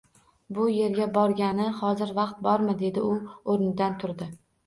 U 0.61 0.63
yerga 0.75 1.05
borgani 1.17 1.67
hozir 1.81 2.15
vaqt 2.21 2.41
bormi!– 2.49 2.75
dedi 2.81 3.05
u 3.13 3.13
va 3.27 3.37
oʻrnidan 3.53 4.01
turdi. 4.05 4.31